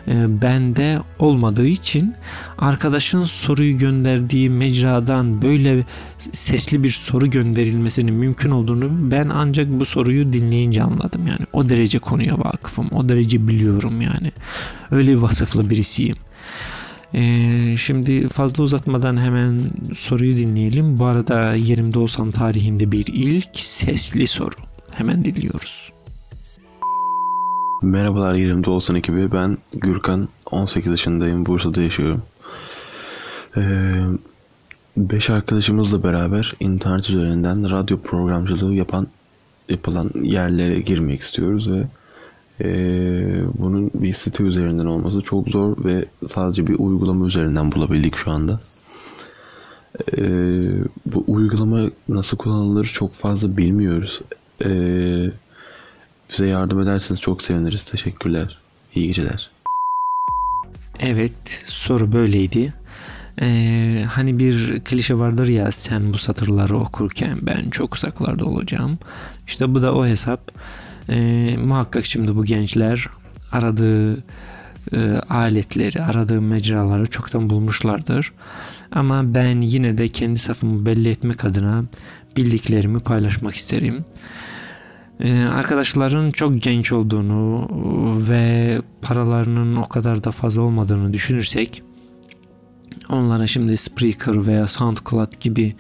e, 0.08 0.42
bende 0.42 1.00
olmadığı 1.20 1.68
için 1.68 2.16
arkadaşın 2.58 3.24
soruyu 3.24 3.78
gönderdiği 3.78 4.50
mecradan 4.50 5.42
böyle 5.42 5.86
sesli 6.32 6.84
bir 6.84 6.90
soru 6.90 7.30
gönderilmesinin 7.30 8.14
mümkün 8.14 8.52
olduğunu 8.52 9.12
ben 9.12 9.30
ancak 9.30 9.80
bu 9.80 9.86
soruyu 9.86 10.34
dinleyince 10.34 10.84
anladım 10.84 11.28
yani. 11.28 11.46
O 11.54 11.70
derece 11.70 12.00
konuya 12.00 12.40
vakıfım, 12.40 12.88
o 12.92 13.10
derece 13.10 13.48
biliyorum 13.48 14.02
yani. 14.02 14.32
Öyle 14.92 15.22
vasıflı 15.22 15.70
birisiyim. 15.70 16.16
Ee, 17.14 17.76
şimdi 17.78 18.30
fazla 18.30 18.64
uzatmadan 18.64 19.18
hemen 19.18 19.60
soruyu 19.96 20.38
dinleyelim. 20.38 21.00
Bu 21.00 21.06
arada 21.06 21.56
yerimde 21.56 22.00
olsam 22.00 22.32
tarihinde 22.32 22.92
bir 22.92 23.06
ilk 23.08 23.50
sesli 23.54 24.28
soru. 24.28 24.56
Hemen 24.92 25.26
dinliyoruz. 25.26 25.92
Merhabalar 27.82 28.36
yerimde 28.36 28.70
olsan 28.70 28.96
ekibi. 28.96 29.32
Ben 29.32 29.58
Gürkan. 29.74 30.28
18 30.52 30.92
yaşındayım. 30.92 31.46
Bursa'da 31.46 31.82
yaşıyorum. 31.82 32.22
Ee, 33.58 33.94
beş 34.98 35.30
arkadaşımızla 35.30 36.04
beraber 36.04 36.54
internet 36.60 37.10
üzerinden 37.10 37.72
radyo 37.72 37.98
programcılığı 38.02 38.74
yapan 38.74 39.08
yapılan 39.70 40.12
yerlere 40.22 40.80
girmek 40.80 41.22
istiyoruz 41.22 41.72
ve 41.72 41.88
ee, 42.62 43.42
bunun 43.58 43.92
bir 43.94 44.14
site 44.14 44.44
üzerinden 44.44 44.86
olması 44.86 45.22
çok 45.22 45.50
zor 45.50 45.86
ve 45.86 46.06
sadece 46.28 46.68
bir 46.68 46.76
uygulama 46.80 47.28
üzerinden 47.28 47.72
bulabildik 47.72 48.16
şu 48.16 48.32
anda. 48.32 48.60
Ee, 50.18 50.22
bu 51.06 51.24
uygulama 51.28 51.90
nasıl 52.10 52.38
kullanılır 52.38 52.86
çok 52.86 53.14
fazla 53.14 53.58
bilmiyoruz. 53.58 54.22
Ee, 54.66 55.32
bize 56.32 56.48
yardım 56.48 56.80
ederseniz 56.80 57.22
çok 57.22 57.42
seviniriz. 57.42 57.84
Teşekkürler. 57.84 58.58
İyi 58.96 59.08
geceler. 59.08 59.50
Evet 61.00 61.64
soru 61.66 62.12
böyleydi. 62.12 62.74
Ee, 63.42 64.06
hani 64.10 64.40
bir 64.40 64.80
klişe 64.80 65.18
vardır 65.18 65.48
ya 65.48 65.72
sen 65.72 66.14
bu 66.14 66.18
satırları 66.18 66.78
okurken 66.78 67.38
ben 67.42 67.70
çok 67.70 67.96
uzaklarda 67.96 68.46
olacağım. 68.46 68.98
İşte 69.48 69.74
bu 69.74 69.82
da 69.82 69.96
o 69.96 70.06
hesap. 70.06 70.52
E, 71.10 71.58
muhakkak 71.58 72.06
şimdi 72.06 72.36
bu 72.36 72.46
gençler 72.46 73.08
aradığı 73.52 74.18
e, 74.94 75.22
aletleri, 75.30 76.04
aradığı 76.04 76.42
mecraları 76.42 77.06
çoktan 77.08 77.50
bulmuşlardır. 77.50 78.32
Ama 78.92 79.34
ben 79.34 79.62
yine 79.62 79.98
de 79.98 80.08
kendi 80.08 80.40
safımı 80.40 80.86
belli 80.86 81.10
etmek 81.10 81.46
adına 81.46 81.84
bildiklerimi 82.38 83.00
paylaşmak 83.00 83.56
isterim. 83.56 84.06
Ee, 85.20 85.44
arkadaşların 85.44 86.32
çok 86.32 86.62
genç 86.62 86.92
olduğunu 86.92 87.68
ve 88.30 88.78
paralarının 89.02 89.76
o 89.76 89.86
kadar 89.86 90.24
da 90.24 90.32
fazla 90.32 90.62
olmadığını 90.62 91.14
düşünürsek 91.14 91.84
onlara 93.10 93.48
şimdi 93.48 93.78
Spreaker 93.78 94.48
veya 94.48 94.68
SoundCloud 94.68 95.34
gibi 95.40 95.76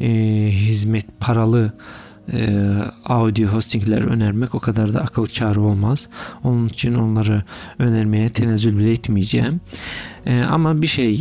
e, 0.00 0.08
hizmet 0.50 1.20
paralı 1.20 1.72
e, 2.32 2.72
audio 3.04 3.48
hostingler 3.48 4.02
önermek 4.02 4.54
o 4.54 4.58
kadar 4.58 4.94
da 4.94 5.00
akıl 5.00 5.26
kârı 5.26 5.60
olmaz. 5.60 6.08
Onun 6.44 6.68
için 6.68 6.94
onları 6.94 7.42
önermeye 7.78 8.28
tenezzül 8.28 8.78
bile 8.78 8.92
etmeyeceğim. 8.92 9.60
E, 10.26 10.40
ama 10.40 10.82
bir 10.82 10.86
şey 10.86 11.12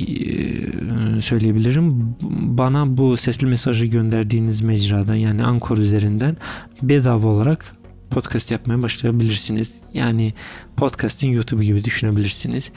e, 1.18 1.22
söyleyebilirim. 1.22 2.16
Bana 2.32 2.98
bu 2.98 3.18
sesli 3.18 3.48
mesajı 3.48 3.86
gönderdiğiniz 3.86 4.62
mecradan 4.62 5.16
yani 5.16 5.44
Anchor 5.44 5.78
üzerinden 5.78 6.38
bedava 6.82 7.28
olarak 7.28 7.76
podcast 8.10 8.52
yapmaya 8.52 8.84
başlayabilirsiniz. 8.84 9.82
Yani 9.94 10.34
podcast'in 10.78 11.30
YouTube 11.30 11.66
gibi 11.66 11.84
düşünebilirsiniz. 11.84 12.72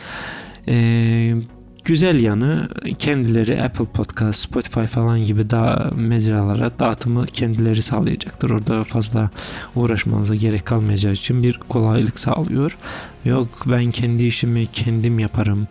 Eee 0.67 1.37
Güzel 1.85 2.21
yanı 2.21 2.69
kendileri 2.99 3.63
Apple 3.63 3.85
Podcast, 3.85 4.41
Spotify 4.41 4.85
falan 4.85 5.27
gibi 5.27 5.51
daha 5.51 5.91
mecralara 5.97 6.71
dağıtımı 6.79 7.27
kendileri 7.27 7.83
sağlayacaktır. 7.83 8.51
Orada 8.51 8.85
fazla 8.85 9.31
uğraşmanıza 9.75 10.35
gerek 10.35 10.67
kalmayacağı 10.67 11.13
için 11.13 11.43
bir 11.43 11.59
kolaylık 11.69 12.19
sağlıyor. 12.19 12.77
Yok 13.25 13.49
ben 13.67 13.91
kendi 13.91 14.25
işimi 14.25 14.67
kendim 14.67 15.19
yaparım. 15.19 15.69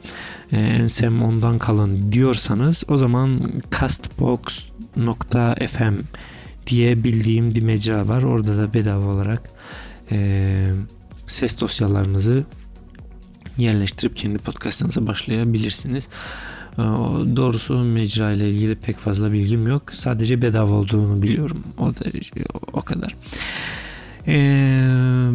E, 0.52 0.58
ensem 0.60 1.24
ondan 1.24 1.60
kalın 1.60 2.12
diyorsanız 2.12 2.84
o 2.88 2.98
zaman 2.98 3.40
castbox.fm 3.80 4.66
diye 6.68 7.04
bildiğim 7.04 7.56
bir 7.56 7.64
mecra 7.64 8.08
var. 8.08 8.24
Orada 8.24 8.58
da 8.58 8.74
bedava 8.74 9.06
olarak 9.06 9.42
e, 10.12 10.68
ses 11.28 11.62
dosyalarınızı 11.62 12.44
yerleştirip 13.58 14.16
kendi 14.16 14.38
podcastınıza 14.38 15.08
başlayabilirsiniz. 15.08 16.08
Ee, 16.74 16.82
doğrusu 17.36 17.78
mecra 17.84 18.32
ile 18.32 18.50
ilgili 18.50 18.76
pek 18.76 18.98
fazla 18.98 19.32
bilgim 19.32 19.68
yok. 19.68 19.84
Sadece 19.94 20.42
bedava 20.42 20.74
olduğunu 20.74 21.22
biliyorum. 21.22 21.64
O 21.78 21.96
derece 21.96 22.32
o 22.74 22.82
kadar. 22.82 23.16
Ee, 24.28 25.30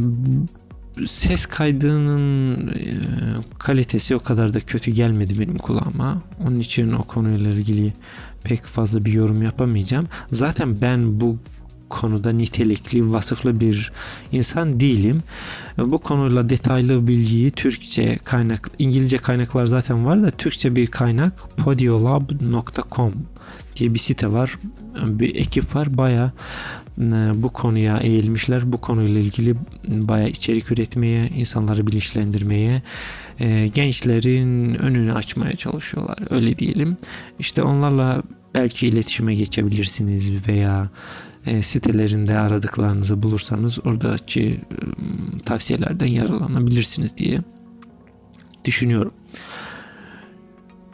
ses 1.06 1.46
kaydının 1.46 2.68
e, 2.68 2.82
kalitesi 3.58 4.16
o 4.16 4.18
kadar 4.18 4.54
da 4.54 4.60
kötü 4.60 4.90
gelmedi 4.90 5.40
benim 5.40 5.58
kulağıma. 5.58 6.22
Onun 6.46 6.60
için 6.60 6.92
o 6.92 7.02
konuyla 7.02 7.50
ilgili 7.50 7.92
pek 8.44 8.62
fazla 8.62 9.04
bir 9.04 9.12
yorum 9.12 9.42
yapamayacağım. 9.42 10.08
Zaten 10.32 10.80
ben 10.80 11.20
bu 11.20 11.38
konuda 11.88 12.32
nitelikli, 12.32 13.12
vasıflı 13.12 13.60
bir 13.60 13.92
insan 14.32 14.80
değilim. 14.80 15.22
Bu 15.78 15.98
konuyla 15.98 16.48
detaylı 16.48 17.08
bilgiyi 17.08 17.50
Türkçe 17.50 18.18
kaynak, 18.24 18.70
İngilizce 18.78 19.18
kaynaklar 19.18 19.66
zaten 19.66 20.06
var 20.06 20.22
da 20.22 20.30
Türkçe 20.30 20.74
bir 20.74 20.86
kaynak 20.86 21.32
podiolab.com 21.56 23.12
diye 23.76 23.94
bir 23.94 23.98
site 23.98 24.32
var. 24.32 24.58
Bir 25.02 25.34
ekip 25.34 25.76
var. 25.76 25.98
Baya 25.98 26.32
e, 26.98 27.02
bu 27.34 27.48
konuya 27.48 27.98
eğilmişler. 27.98 28.72
Bu 28.72 28.80
konuyla 28.80 29.20
ilgili 29.20 29.54
baya 29.88 30.28
içerik 30.28 30.72
üretmeye, 30.72 31.28
insanları 31.28 31.86
bilinçlendirmeye, 31.86 32.82
e, 33.40 33.66
gençlerin 33.66 34.74
önünü 34.74 35.12
açmaya 35.12 35.56
çalışıyorlar. 35.56 36.18
Öyle 36.30 36.58
diyelim. 36.58 36.96
İşte 37.38 37.62
onlarla 37.62 38.22
belki 38.54 38.88
iletişime 38.88 39.34
geçebilirsiniz 39.34 40.48
veya 40.48 40.88
e, 41.48 41.62
sitelerinde 41.62 42.38
aradıklarınızı 42.38 43.22
bulursanız 43.22 43.86
oradaki 43.86 44.42
e, 44.42 44.58
tavsiyelerden 45.44 46.06
yararlanabilirsiniz 46.06 47.18
diye 47.18 47.40
düşünüyorum. 48.64 49.12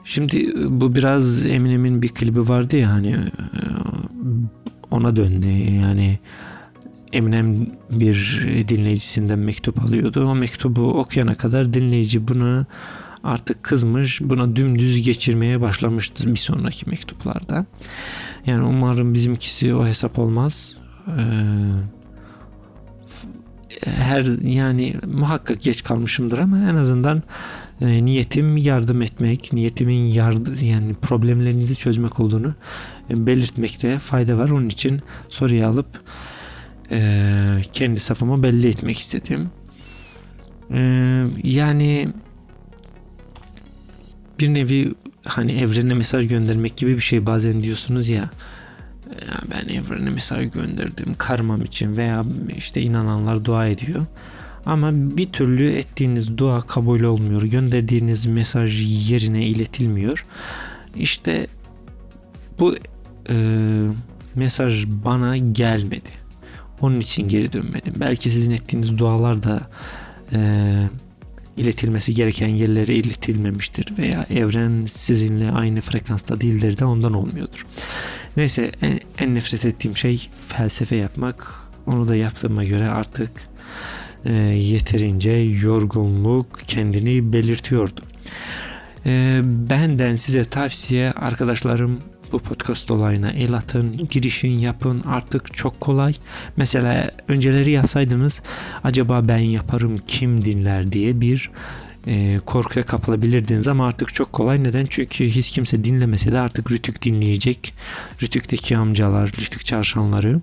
Şimdi 0.04 0.52
bu 0.80 0.94
biraz 0.94 1.46
Eminem'in 1.46 2.02
bir 2.02 2.08
klibi 2.08 2.48
vardı 2.48 2.76
ya 2.76 2.90
hani 2.90 3.10
e, 3.10 3.30
ona 4.90 5.16
döndü. 5.16 5.46
Yani 5.82 6.18
Eminem 7.12 7.66
bir 7.90 8.46
dinleyicisinden 8.68 9.38
mektup 9.38 9.84
alıyordu. 9.84 10.26
O 10.26 10.34
mektubu 10.34 10.98
okuyana 10.98 11.34
kadar 11.34 11.74
dinleyici 11.74 12.28
buna 12.28 12.66
artık 13.24 13.62
kızmış, 13.62 14.20
buna 14.20 14.56
dümdüz 14.56 15.06
geçirmeye 15.06 15.60
başlamıştır 15.60 16.30
bir 16.30 16.36
sonraki 16.36 16.90
mektuplarda. 16.90 17.66
Yani 18.46 18.64
umarım 18.64 19.14
bizimkisi 19.14 19.74
o 19.74 19.86
hesap 19.86 20.18
olmaz. 20.18 20.76
Ee, 21.08 21.22
her 23.84 24.24
yani 24.42 24.94
muhakkak 25.06 25.62
geç 25.62 25.84
kalmışımdır 25.84 26.38
ama 26.38 26.58
en 26.58 26.74
azından 26.74 27.22
e, 27.80 28.04
niyetim 28.04 28.56
yardım 28.56 29.02
etmek, 29.02 29.52
niyetimin 29.52 30.04
yardım 30.04 30.54
yani 30.62 30.94
problemlerinizi 30.94 31.76
çözmek 31.76 32.20
olduğunu 32.20 32.54
e, 33.10 33.26
belirtmekte 33.26 33.98
fayda 33.98 34.38
var. 34.38 34.50
Onun 34.50 34.68
için 34.68 35.02
soruyu 35.28 35.66
alıp 35.66 35.86
e, 36.90 37.60
kendi 37.72 38.00
safımı 38.00 38.42
belli 38.42 38.68
etmek 38.68 38.98
istedim. 38.98 39.50
E, 40.70 40.80
yani 41.42 42.08
bir 44.40 44.54
nevi 44.54 44.92
hani 45.24 45.52
evrene 45.52 45.94
mesaj 45.94 46.28
göndermek 46.28 46.76
gibi 46.76 46.94
bir 46.94 47.00
şey 47.00 47.26
bazen 47.26 47.62
diyorsunuz 47.62 48.08
ya 48.08 48.30
ben 49.50 49.68
evrene 49.68 50.10
mesaj 50.10 50.50
gönderdim 50.50 51.14
karmam 51.18 51.62
için 51.62 51.96
veya 51.96 52.24
işte 52.56 52.82
inananlar 52.82 53.44
dua 53.44 53.66
ediyor. 53.66 54.06
Ama 54.66 54.90
bir 54.92 55.32
türlü 55.32 55.70
ettiğiniz 55.70 56.38
dua 56.38 56.60
kabul 56.60 57.00
olmuyor. 57.00 57.42
Gönderdiğiniz 57.42 58.26
mesaj 58.26 58.82
yerine 59.10 59.46
iletilmiyor. 59.46 60.26
İşte 60.96 61.46
bu 62.58 62.76
e, 63.30 63.36
mesaj 64.34 64.86
bana 64.86 65.36
gelmedi. 65.36 66.10
Onun 66.80 67.00
için 67.00 67.28
geri 67.28 67.52
dönmedim. 67.52 67.94
Belki 67.96 68.30
sizin 68.30 68.52
ettiğiniz 68.52 68.98
dualar 68.98 69.42
da 69.42 69.60
e, 70.32 70.38
iletilmesi 71.56 72.14
gereken 72.14 72.48
yerlere 72.48 72.94
iletilmemiştir 72.94 73.98
veya 73.98 74.26
evren 74.30 74.84
sizinle 74.86 75.50
aynı 75.50 75.80
frekansta 75.80 76.40
değildir 76.40 76.78
de 76.78 76.84
ondan 76.84 77.12
olmuyordur. 77.12 77.66
Neyse 78.36 78.70
en, 78.82 79.00
en 79.18 79.34
nefret 79.34 79.66
ettiğim 79.66 79.96
şey 79.96 80.28
felsefe 80.48 80.96
yapmak. 80.96 81.54
Onu 81.86 82.08
da 82.08 82.16
yaptığıma 82.16 82.64
göre 82.64 82.88
artık 82.88 83.30
e, 84.24 84.32
yeterince 84.32 85.30
yorgunluk 85.62 86.58
kendini 86.66 87.32
belirtiyordu. 87.32 88.00
E, 89.06 89.40
benden 89.44 90.14
size 90.14 90.44
tavsiye 90.44 91.12
arkadaşlarım 91.12 91.98
bu 92.32 92.38
podcast 92.38 92.90
olayına 92.90 93.30
el 93.30 93.54
atın, 93.54 94.08
girişin 94.10 94.58
yapın 94.58 95.02
artık 95.06 95.54
çok 95.54 95.80
kolay. 95.80 96.14
Mesela 96.56 97.10
önceleri 97.28 97.70
yapsaydınız 97.70 98.42
acaba 98.84 99.28
ben 99.28 99.38
yaparım 99.38 100.00
kim 100.06 100.44
dinler 100.44 100.92
diye 100.92 101.20
bir 101.20 101.50
e, 102.06 102.40
korkuya 102.46 102.86
kapılabilirdiniz 102.86 103.68
ama 103.68 103.86
artık 103.86 104.14
çok 104.14 104.32
kolay. 104.32 104.64
Neden? 104.64 104.86
Çünkü 104.90 105.24
hiç 105.26 105.50
kimse 105.50 105.84
dinlemese 105.84 106.32
de 106.32 106.38
artık 106.38 106.72
Rütük 106.72 107.02
dinleyecek. 107.02 107.74
Rütük'teki 108.22 108.76
amcalar, 108.76 109.28
Rütük 109.28 109.64
çarşanları 109.66 110.40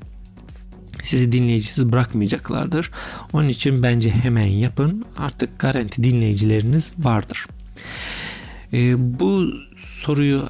sizi 1.03 1.31
dinleyicisiz 1.31 1.91
bırakmayacaklardır. 1.91 2.91
Onun 3.33 3.47
için 3.47 3.83
bence 3.83 4.09
hemen 4.09 4.47
yapın. 4.47 5.05
Artık 5.17 5.59
garanti 5.59 6.03
dinleyicileriniz 6.03 6.91
vardır. 6.99 7.45
E, 8.73 8.93
bu 9.19 9.53
soruyu 9.77 10.49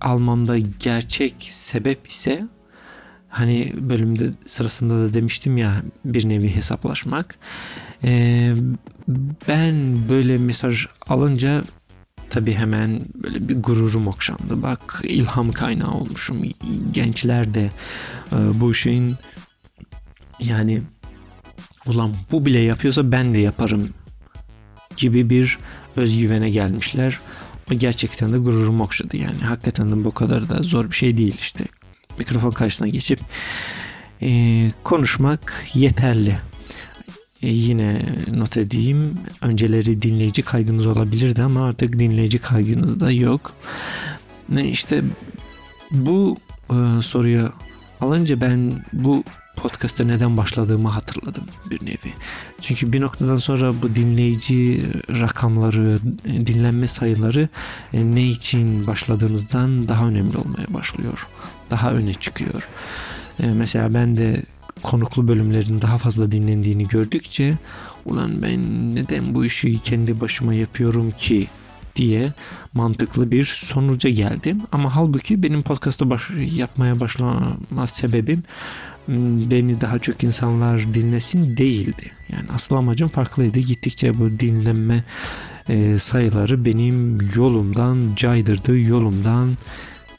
almamda 0.00 0.58
gerçek 0.58 1.34
sebep 1.40 2.08
ise 2.08 2.46
hani 3.28 3.72
bölümde 3.80 4.30
sırasında 4.46 4.94
da 4.94 5.14
demiştim 5.14 5.56
ya 5.56 5.82
bir 6.04 6.28
nevi 6.28 6.56
hesaplaşmak. 6.56 7.38
Ee, 8.04 8.54
ben 9.48 9.96
böyle 10.08 10.36
mesaj 10.36 10.86
alınca 11.08 11.62
tabi 12.30 12.54
hemen 12.54 13.00
böyle 13.14 13.48
bir 13.48 13.62
gururum 13.62 14.06
okşandı. 14.06 14.62
Bak 14.62 15.00
ilham 15.04 15.52
kaynağı 15.52 15.90
olmuşum. 15.90 16.42
Gençler 16.90 17.54
de 17.54 17.70
e, 18.32 18.60
bu 18.60 18.74
şeyin 18.74 19.14
yani 20.40 20.82
ulan 21.86 22.14
bu 22.32 22.46
bile 22.46 22.58
yapıyorsa 22.58 23.12
ben 23.12 23.34
de 23.34 23.38
yaparım 23.38 23.88
gibi 24.96 25.30
bir 25.30 25.58
özgüvene 25.96 26.50
gelmişler. 26.50 27.20
Gerçekten 27.70 28.32
de 28.32 28.38
gururumu 28.38 28.84
okşadı 28.84 29.16
yani. 29.16 29.38
Hakikaten 29.42 29.90
de 29.90 30.04
bu 30.04 30.14
kadar 30.14 30.48
da 30.48 30.62
zor 30.62 30.90
bir 30.90 30.94
şey 30.94 31.18
değil 31.18 31.36
işte. 31.40 31.64
Mikrofon 32.18 32.50
karşısına 32.50 32.88
geçip 32.88 33.20
e, 34.22 34.70
konuşmak 34.84 35.64
yeterli. 35.74 36.38
E, 37.42 37.48
yine 37.48 38.02
not 38.34 38.56
edeyim. 38.56 39.14
Önceleri 39.42 40.02
dinleyici 40.02 40.42
kaygınız 40.42 40.86
olabilirdi 40.86 41.42
ama 41.42 41.66
artık 41.66 41.98
dinleyici 41.98 42.38
kaygınız 42.38 43.00
da 43.00 43.10
yok. 43.10 43.52
Ne 44.48 44.68
işte 44.68 45.02
bu 45.90 46.36
e, 46.70 47.02
soruyu 47.02 47.52
alınca 48.00 48.40
ben 48.40 48.72
bu 48.92 49.24
podcast'a 49.56 50.04
neden 50.04 50.36
başladığımı 50.36 50.88
hatırladım 50.88 51.44
bir 51.70 51.86
nevi. 51.86 52.14
Çünkü 52.60 52.92
bir 52.92 53.00
noktadan 53.00 53.36
sonra 53.36 53.82
bu 53.82 53.94
dinleyici 53.94 54.82
rakamları, 55.20 55.98
dinlenme 56.24 56.86
sayıları 56.86 57.48
e, 57.92 58.14
ne 58.14 58.28
için 58.28 58.86
başladığınızdan 58.86 59.88
daha 59.88 60.06
önemli 60.06 60.36
olmaya 60.36 60.74
başlıyor. 60.74 61.28
Daha 61.70 61.92
öne 61.92 62.14
çıkıyor. 62.14 62.68
E, 63.42 63.46
mesela 63.46 63.94
ben 63.94 64.16
de 64.16 64.42
konuklu 64.82 65.28
bölümlerin 65.28 65.82
daha 65.82 65.98
fazla 65.98 66.32
dinlendiğini 66.32 66.88
gördükçe 66.88 67.54
ulan 68.04 68.42
ben 68.42 68.94
neden 68.94 69.34
bu 69.34 69.44
işi 69.44 69.78
kendi 69.78 70.20
başıma 70.20 70.54
yapıyorum 70.54 71.10
ki 71.10 71.46
diye 71.96 72.32
mantıklı 72.74 73.32
bir 73.32 73.44
sonuca 73.44 74.10
geldim. 74.10 74.62
Ama 74.72 74.96
halbuki 74.96 75.42
benim 75.42 75.62
podcast'ı 75.62 76.10
baş, 76.10 76.30
yapmaya 76.56 77.00
başlama 77.00 77.86
sebebim 77.86 78.42
Hmm, 79.06 79.50
beni 79.50 79.80
daha 79.80 79.98
çok 79.98 80.24
insanlar 80.24 80.94
dinlesin 80.94 81.56
değildi. 81.56 82.10
Yani 82.28 82.44
asıl 82.54 82.76
amacım 82.76 83.08
farklıydı. 83.08 83.58
Gittikçe 83.58 84.18
bu 84.18 84.40
dinlenme 84.40 85.04
e, 85.68 85.98
sayıları 85.98 86.64
benim 86.64 87.18
yolumdan 87.36 88.02
caydırdı, 88.16 88.78
yolumdan 88.78 89.56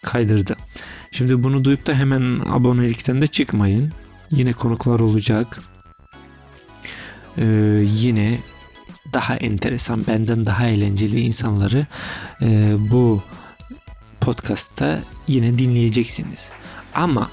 kaydırdı. 0.02 0.56
Şimdi 1.12 1.44
bunu 1.44 1.64
duyup 1.64 1.88
da 1.88 1.94
hemen 1.94 2.40
abonelikten 2.50 3.22
de 3.22 3.28
çıkmayın. 3.28 3.92
Yine 4.32 4.54
konuklar 4.54 5.00
olacak. 5.00 5.60
Ee, 7.38 7.46
yine 7.84 8.40
daha 9.14 9.36
enteresan, 9.36 10.08
benden 10.08 10.46
daha 10.46 10.68
eğlenceli 10.68 11.20
insanları 11.20 11.86
e, 12.42 12.76
bu 12.92 13.24
podcast'ta 14.22 15.00
yine 15.28 15.58
dinleyeceksiniz. 15.58 16.50
Ama 16.94 17.30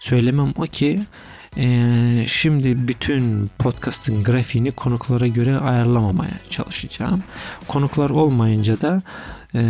Söylemem 0.00 0.54
o 0.56 0.62
ki 0.62 1.00
e, 1.56 2.24
şimdi 2.28 2.88
bütün 2.88 3.50
podcast'ın 3.58 4.24
grafiğini 4.24 4.72
konuklara 4.72 5.26
göre 5.26 5.58
ayarlamamaya 5.58 6.40
çalışacağım. 6.50 7.22
Konuklar 7.68 8.10
olmayınca 8.10 8.80
da 8.80 9.02
e, 9.54 9.60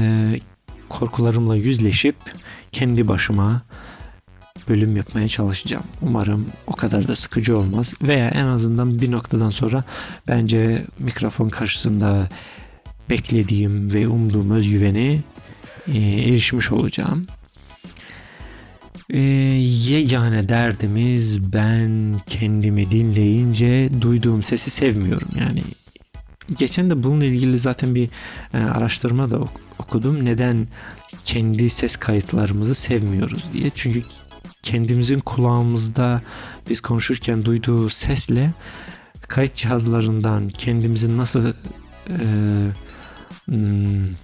korkularımla 0.88 1.56
yüzleşip 1.56 2.16
kendi 2.72 3.08
başıma 3.08 3.62
bölüm 4.68 4.96
yapmaya 4.96 5.28
çalışacağım. 5.28 5.84
Umarım 6.02 6.46
o 6.66 6.72
kadar 6.72 7.08
da 7.08 7.14
sıkıcı 7.14 7.58
olmaz 7.58 7.94
veya 8.02 8.28
en 8.28 8.46
azından 8.46 9.00
bir 9.00 9.12
noktadan 9.12 9.48
sonra 9.48 9.84
bence 10.28 10.86
mikrofon 10.98 11.48
karşısında 11.48 12.28
beklediğim 13.10 13.94
ve 13.94 14.08
umduğum 14.08 14.50
özgüveni 14.50 15.20
e, 15.88 15.98
erişmiş 15.98 16.72
olacağım. 16.72 17.26
Ee, 19.10 19.18
yegane 19.88 20.48
derdimiz 20.48 21.52
ben 21.52 22.14
kendimi 22.26 22.90
dinleyince 22.90 23.90
duyduğum 24.00 24.42
sesi 24.42 24.70
sevmiyorum. 24.70 25.28
Yani 25.40 25.62
geçen 26.56 26.90
de 26.90 27.02
bununla 27.02 27.24
ilgili 27.24 27.58
zaten 27.58 27.94
bir 27.94 28.08
e, 28.54 28.58
araştırma 28.58 29.30
da 29.30 29.40
okudum. 29.78 30.24
Neden 30.24 30.68
kendi 31.24 31.70
ses 31.70 31.96
kayıtlarımızı 31.96 32.74
sevmiyoruz 32.74 33.44
diye. 33.52 33.70
Çünkü 33.74 34.02
kendimizin 34.68 35.20
kulağımızda 35.20 36.22
biz 36.70 36.80
konuşurken 36.80 37.44
duyduğu 37.44 37.90
sesle 37.90 38.52
kayıt 39.28 39.54
cihazlarından 39.54 40.48
kendimizin 40.48 41.18
nasıl 41.18 41.52
e, 42.08 42.16
hmm, 43.44 44.14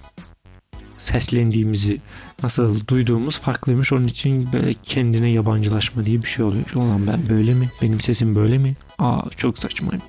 seslendiğimizi 0.99 2.01
nasıl 2.43 2.87
duyduğumuz 2.87 3.39
farklıymış. 3.39 3.93
Onun 3.93 4.07
için 4.07 4.53
böyle 4.53 4.75
kendine 4.75 5.31
yabancılaşma 5.31 6.07
diye 6.07 6.23
bir 6.23 6.29
şey 6.29 6.45
oluyor. 6.45 6.71
Ulan 6.75 7.07
ben 7.07 7.29
böyle 7.29 7.55
mi? 7.55 7.69
Benim 7.83 8.01
sesim 8.01 8.35
böyle 8.35 8.59
mi? 8.59 8.75
Aa 8.99 9.31
çok 9.37 9.59
saçmayım 9.59 10.03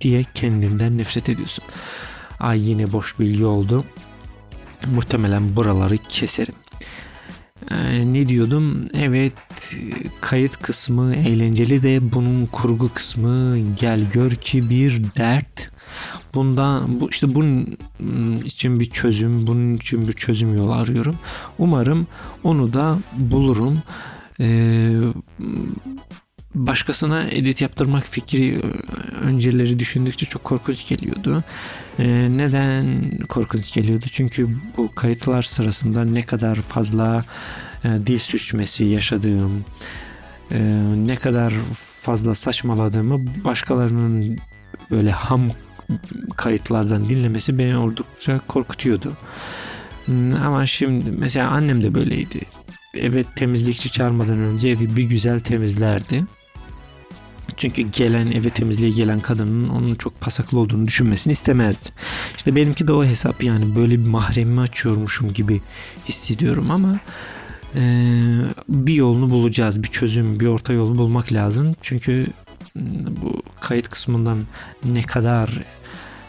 diye 0.00 0.24
kendinden 0.34 0.98
nefret 0.98 1.28
ediyorsun. 1.28 1.64
Ay 2.40 2.70
yine 2.70 2.92
boş 2.92 3.20
bilgi 3.20 3.44
oldu. 3.44 3.84
Muhtemelen 4.86 5.56
buraları 5.56 5.96
keserim. 5.96 6.54
Ee, 7.70 8.12
ne 8.12 8.28
diyordum? 8.28 8.88
Evet 8.94 9.32
kayıt 10.20 10.56
kısmı 10.56 11.14
eğlenceli 11.14 11.82
de 11.82 12.12
bunun 12.12 12.46
kurgu 12.46 12.90
kısmı 12.94 13.58
gel 13.80 14.00
gör 14.12 14.30
ki 14.30 14.70
bir 14.70 15.02
dert. 15.16 15.70
Bundan 16.34 17.00
bu 17.00 17.10
işte 17.10 17.34
bunun 17.34 17.78
için 18.44 18.80
bir 18.80 18.84
çözüm, 18.84 19.46
bunun 19.46 19.74
için 19.74 20.08
bir 20.08 20.12
çözüm 20.12 20.56
yolu 20.56 20.72
arıyorum. 20.72 21.16
Umarım 21.58 22.06
onu 22.44 22.72
da 22.72 22.98
bulurum. 23.12 23.78
Ee, 24.40 25.00
başkasına 26.54 27.22
edit 27.22 27.60
yaptırmak 27.60 28.04
fikri 28.04 28.60
önceleri 29.22 29.78
düşündükçe 29.78 30.26
çok 30.26 30.44
korkunç 30.44 30.88
geliyordu. 30.88 31.44
Ee, 31.98 32.28
neden 32.30 33.02
korkunç 33.28 33.74
geliyordu? 33.74 34.06
Çünkü 34.12 34.48
bu 34.76 34.94
kayıtlar 34.94 35.42
sırasında 35.42 36.04
ne 36.04 36.26
kadar 36.26 36.56
fazla 36.56 37.24
e, 37.84 37.88
dil 37.88 38.18
suçmesi 38.18 38.84
yaşadığım, 38.84 39.64
e, 40.52 40.60
ne 40.96 41.16
kadar 41.16 41.52
fazla 42.00 42.34
saçmaladığımı 42.34 43.26
başkalarının 43.44 44.38
böyle 44.90 45.10
ham 45.10 45.50
kayıtlardan 46.36 47.08
dinlemesi 47.08 47.58
beni 47.58 47.76
oldukça 47.76 48.40
korkutuyordu. 48.48 49.12
Hmm, 50.04 50.34
ama 50.34 50.66
şimdi 50.66 51.10
mesela 51.10 51.50
annem 51.50 51.84
de 51.84 51.94
böyleydi. 51.94 52.40
Evet 52.94 53.26
temizlikçi 53.36 53.92
çağırmadan 53.92 54.38
önce 54.38 54.68
evi 54.68 54.96
bir 54.96 55.04
güzel 55.04 55.40
temizlerdi. 55.40 56.24
Çünkü 57.56 57.82
gelen 57.82 58.30
eve 58.30 58.50
temizliğe 58.50 58.90
gelen 58.90 59.20
kadının 59.20 59.68
onun 59.68 59.94
çok 59.94 60.20
pasaklı 60.20 60.58
olduğunu 60.58 60.86
düşünmesini 60.86 61.32
istemezdi. 61.32 61.88
İşte 62.36 62.56
benimki 62.56 62.88
de 62.88 62.92
o 62.92 63.04
hesap 63.04 63.44
yani 63.44 63.76
böyle 63.76 64.00
bir 64.00 64.06
mahremimi 64.06 64.60
açıyormuşum 64.60 65.32
gibi 65.32 65.60
hissediyorum 66.08 66.70
ama 66.70 66.98
e, 67.74 67.80
bir 68.68 68.94
yolunu 68.94 69.30
bulacağız. 69.30 69.82
Bir 69.82 69.88
çözüm, 69.88 70.40
bir 70.40 70.46
orta 70.46 70.72
yolu 70.72 70.98
bulmak 70.98 71.32
lazım. 71.32 71.76
Çünkü 71.82 72.26
bu 73.22 73.42
kayıt 73.60 73.88
kısmından 73.88 74.38
ne 74.84 75.02
kadar 75.02 75.64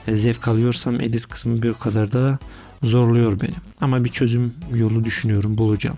zevk 0.07 0.47
alıyorsam 0.47 1.01
edit 1.01 1.27
kısmı 1.27 1.61
bir 1.61 1.73
kadar 1.73 2.11
da 2.11 2.39
zorluyor 2.83 3.41
beni. 3.41 3.55
Ama 3.81 4.03
bir 4.03 4.09
çözüm 4.09 4.53
yolu 4.73 5.03
düşünüyorum, 5.03 5.57
bulacağım. 5.57 5.97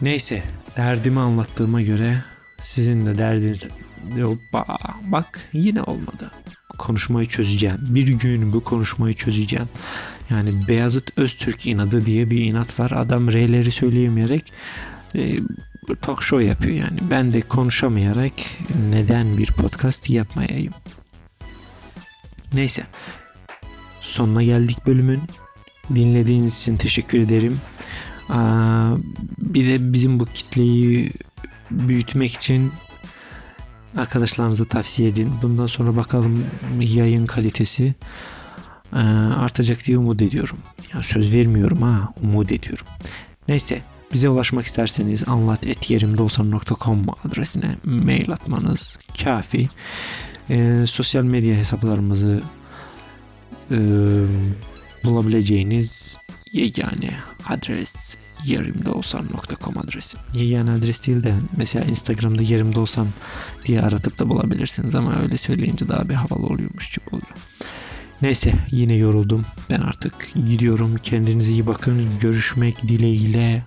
Neyse, 0.00 0.42
derdimi 0.76 1.20
anlattığıma 1.20 1.82
göre 1.82 2.24
sizin 2.62 3.06
de 3.06 3.18
derdiniz 3.18 3.60
Hoppa, 4.22 4.78
bak 5.02 5.40
yine 5.52 5.82
olmadı. 5.82 6.30
Konuşmayı 6.78 7.26
çözeceğim. 7.26 7.78
Bir 7.80 8.08
gün 8.08 8.52
bu 8.52 8.64
konuşmayı 8.64 9.14
çözeceğim. 9.14 9.68
Yani 10.30 10.68
Beyazıt 10.68 11.18
Öztürk 11.18 11.66
inadı 11.66 12.06
diye 12.06 12.30
bir 12.30 12.44
inat 12.44 12.80
var. 12.80 12.90
Adam 12.90 13.32
R'leri 13.32 13.70
söyleyemeyerek 13.70 14.52
e, 15.14 15.38
talk 16.02 16.22
show 16.22 16.46
yapıyor 16.46 16.76
yani. 16.76 16.98
Ben 17.10 17.32
de 17.32 17.40
konuşamayarak 17.40 18.32
neden 18.90 19.38
bir 19.38 19.46
podcast 19.46 20.10
yapmayayım? 20.10 20.72
Neyse. 22.54 22.86
Sonuna 24.00 24.42
geldik 24.42 24.86
bölümün. 24.86 25.20
Dinlediğiniz 25.94 26.58
için 26.58 26.76
teşekkür 26.76 27.18
ederim. 27.18 27.60
Aa, 28.28 28.88
bir 29.38 29.68
de 29.68 29.92
bizim 29.92 30.20
bu 30.20 30.26
kitleyi 30.26 31.10
büyütmek 31.70 32.34
için 32.34 32.72
arkadaşlarınıza 33.96 34.64
tavsiye 34.64 35.08
edin. 35.08 35.32
Bundan 35.42 35.66
sonra 35.66 35.96
bakalım 35.96 36.46
yayın 36.80 37.26
kalitesi 37.26 37.94
artacak 39.36 39.86
diye 39.86 39.98
umut 39.98 40.22
ediyorum. 40.22 40.58
Ya 40.94 41.02
söz 41.02 41.32
vermiyorum 41.32 41.82
ha 41.82 42.12
umut 42.22 42.52
ediyorum. 42.52 42.86
Neyse 43.48 43.82
bize 44.12 44.28
ulaşmak 44.28 44.66
isterseniz 44.66 45.28
anlat.yerimdeolsan.com 45.28 47.06
adresine 47.24 47.76
mail 47.84 48.32
atmanız 48.32 48.98
kafi. 49.24 49.66
E, 50.50 50.84
sosyal 50.86 51.22
medya 51.22 51.56
hesaplarımızı 51.56 52.42
e, 53.70 53.78
bulabileceğiniz 55.04 56.16
yegane 56.52 57.14
adres 57.48 58.16
yerimdeolsan.com 58.44 59.78
adresi. 59.78 60.16
Yegane 60.34 60.70
adres 60.70 61.06
değil 61.06 61.24
de 61.24 61.34
mesela 61.56 61.84
Instagram'da 61.84 62.42
yerimde 62.42 62.80
olsam 62.80 63.08
diye 63.66 63.82
aratıp 63.82 64.18
da 64.18 64.28
bulabilirsiniz 64.28 64.96
ama 64.96 65.20
öyle 65.22 65.36
söyleyince 65.36 65.88
daha 65.88 66.08
bir 66.08 66.14
havalı 66.14 66.46
oluyormuş 66.46 66.88
gibi 66.90 67.08
oluyor. 67.08 67.32
Neyse 68.22 68.52
yine 68.70 68.94
yoruldum. 68.94 69.46
Ben 69.70 69.80
artık 69.80 70.14
gidiyorum. 70.34 70.96
Kendinize 71.02 71.52
iyi 71.52 71.66
bakın. 71.66 72.08
Görüşmek 72.20 72.82
dileğiyle. 72.82 73.62